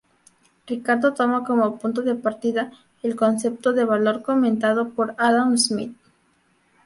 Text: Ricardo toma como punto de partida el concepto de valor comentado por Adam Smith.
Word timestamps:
Ricardo 0.65 1.13
toma 1.13 1.43
como 1.43 1.77
punto 1.77 2.01
de 2.01 2.15
partida 2.15 2.71
el 3.03 3.15
concepto 3.15 3.71
de 3.71 3.85
valor 3.85 4.23
comentado 4.23 4.89
por 4.95 5.13
Adam 5.19 5.55
Smith. 5.59 5.95